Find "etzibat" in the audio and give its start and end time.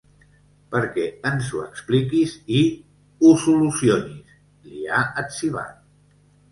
5.25-5.81